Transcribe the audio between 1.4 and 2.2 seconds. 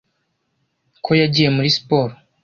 muri siporo